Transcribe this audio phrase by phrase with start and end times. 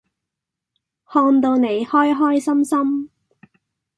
[1.05, 3.09] 看到你開開心心